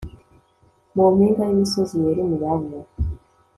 mu 0.95 1.05
mpinga 1.13 1.41
y'imisozi 1.45 1.95
yera 2.03 2.19
imibavu 2.25 2.75